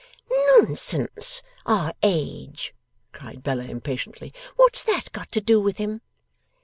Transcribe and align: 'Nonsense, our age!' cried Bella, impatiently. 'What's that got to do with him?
'Nonsense, 0.57 1.43
our 1.67 1.93
age!' 2.01 2.73
cried 3.11 3.43
Bella, 3.43 3.65
impatiently. 3.65 4.33
'What's 4.55 4.81
that 4.81 5.11
got 5.11 5.31
to 5.33 5.41
do 5.41 5.61
with 5.61 5.77
him? 5.77 6.01